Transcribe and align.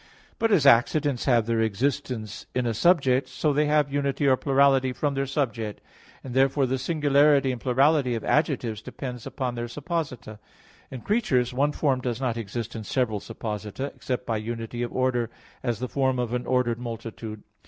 But 0.39 0.51
as 0.51 0.65
accidents 0.65 1.25
have 1.25 1.45
their 1.45 1.61
existence 1.61 2.47
in 2.55 2.65
a 2.65 2.73
subject, 2.73 3.29
so 3.29 3.53
they 3.53 3.67
have 3.67 3.93
unity 3.93 4.25
or 4.25 4.35
plurality 4.35 4.93
from 4.93 5.13
their 5.13 5.27
subject; 5.27 5.79
and 6.23 6.33
therefore 6.33 6.65
the 6.65 6.79
singularity 6.79 7.51
and 7.51 7.61
plurality 7.61 8.15
of 8.15 8.23
adjectives 8.23 8.81
depends 8.81 9.27
upon 9.27 9.53
their 9.53 9.67
supposita. 9.67 10.39
In 10.89 11.01
creatures, 11.01 11.53
one 11.53 11.71
form 11.71 12.01
does 12.01 12.19
not 12.19 12.35
exist 12.35 12.75
in 12.75 12.83
several 12.83 13.19
supposita 13.19 13.95
except 13.95 14.25
by 14.25 14.37
unity 14.37 14.81
of 14.81 14.91
order, 14.91 15.29
as 15.61 15.77
the 15.77 15.87
form 15.87 16.17
of 16.17 16.33
an 16.33 16.47
ordered 16.47 16.79
multitude. 16.79 17.43